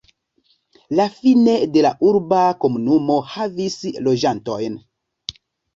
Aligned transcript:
La 0.99 1.05
Fine 1.17 1.53
de 1.75 1.85
la 1.87 1.93
urba 2.09 2.41
komunumo 2.65 3.21
havis 3.35 3.79
loĝantojn. 4.09 4.85